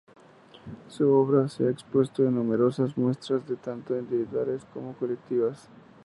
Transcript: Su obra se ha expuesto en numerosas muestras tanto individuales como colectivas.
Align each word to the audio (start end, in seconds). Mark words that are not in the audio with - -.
Su 0.87 1.07
obra 1.13 1.47
se 1.47 1.67
ha 1.67 1.69
expuesto 1.69 2.23
en 2.25 2.33
numerosas 2.33 2.97
muestras 2.97 3.43
tanto 3.61 3.95
individuales 3.95 4.65
como 4.73 4.97
colectivas. 4.97 5.69